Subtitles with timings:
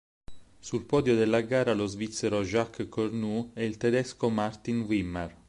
[0.57, 5.37] Sul podio della gara lo svizzero Jacques Cornu e il tedesco Martin Wimmer.